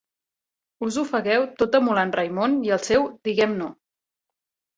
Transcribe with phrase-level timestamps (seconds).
[0.87, 3.71] Us ofegueu tot emulant Raimon i el seu Diguem No.